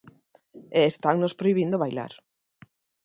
E 0.77 0.81
estannos 0.91 1.37
prohibindo 1.39 1.81
bailar. 1.83 2.13